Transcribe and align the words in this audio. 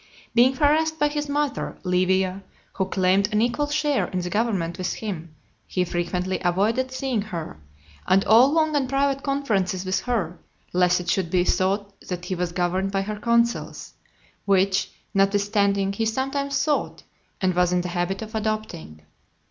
Being 0.33 0.53
harassed 0.55 0.97
by 0.97 1.09
his 1.09 1.29
mother, 1.29 1.77
Livia, 1.83 2.41
who 2.73 2.85
claimed 2.85 3.31
an 3.31 3.39
equal 3.39 3.67
share 3.69 4.07
in 4.07 4.21
the 4.21 4.31
government 4.31 4.79
with 4.79 4.93
him, 4.95 5.35
he 5.67 5.83
frequently 5.85 6.39
avoided 6.43 6.89
(223) 6.89 6.97
seeing 6.97 7.21
her, 7.29 7.59
and 8.07 8.25
all 8.25 8.51
long 8.51 8.75
and 8.75 8.89
private 8.89 9.21
conferences 9.21 9.85
with 9.85 9.99
her, 9.99 10.39
lest 10.73 11.01
it 11.01 11.07
should 11.11 11.29
be 11.29 11.43
thought 11.43 11.93
that 12.01 12.25
he 12.25 12.33
was 12.33 12.51
governed 12.51 12.91
by 12.91 13.03
her 13.03 13.19
counsels, 13.19 13.93
which, 14.45 14.89
notwithstanding, 15.13 15.93
he 15.93 16.07
sometimes 16.07 16.55
sought, 16.55 17.03
and 17.39 17.53
was 17.53 17.71
in 17.71 17.81
the 17.81 17.89
habit 17.89 18.23
of 18.23 18.33
adopting. 18.33 19.03